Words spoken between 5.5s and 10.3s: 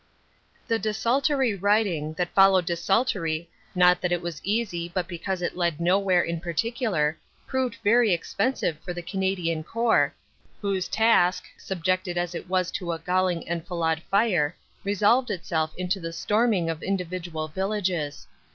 led nowhere in particular proved very expensive for the Canadian Corps,